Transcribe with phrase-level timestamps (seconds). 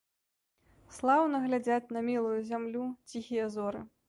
[0.97, 3.87] Слаўна глядзяць на мілую зямлю ціхія зоры.